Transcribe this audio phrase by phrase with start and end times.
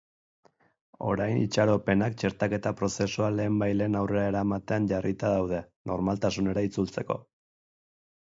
[1.09, 5.59] Orain itxaropenak txertaketa prozesua lehenbailehen aurrera eramatean jarrita daude,
[5.91, 7.19] normaltasunera itzultzeko.